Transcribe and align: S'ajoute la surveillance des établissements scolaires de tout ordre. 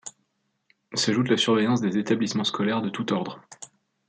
S'ajoute 0.95 1.29
la 1.29 1.37
surveillance 1.37 1.79
des 1.79 1.99
établissements 1.99 2.43
scolaires 2.43 2.81
de 2.81 2.89
tout 2.89 3.13
ordre. 3.13 3.39